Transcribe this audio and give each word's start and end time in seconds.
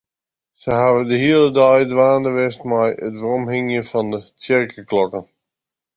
Se 0.61 0.71
hawwe 0.79 1.01
de 1.09 1.15
hiele 1.23 1.49
dei 1.57 1.83
dwaande 1.91 2.29
west 2.37 2.61
mei 2.71 2.91
it 3.07 3.15
weromhingjen 3.23 3.85
fan 3.91 4.07
de 4.13 4.19
tsjerkeklokken. 4.39 5.25